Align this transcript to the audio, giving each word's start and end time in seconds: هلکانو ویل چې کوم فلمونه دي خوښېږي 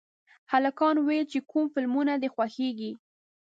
هلکانو 0.51 0.99
ویل 1.07 1.25
چې 1.33 1.39
کوم 1.51 1.65
فلمونه 1.73 2.13
دي 2.21 2.29
خوښېږي 2.35 2.91